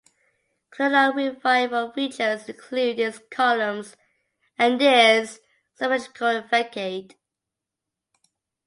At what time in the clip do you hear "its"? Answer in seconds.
2.99-3.19, 4.81-5.37